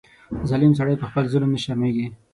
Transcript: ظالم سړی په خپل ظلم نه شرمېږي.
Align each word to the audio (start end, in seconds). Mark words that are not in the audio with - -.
ظالم 0.49 0.71
سړی 0.79 0.95
په 0.99 1.05
خپل 1.09 1.23
ظلم 1.33 1.49
نه 1.55 1.59
شرمېږي. 1.63 2.05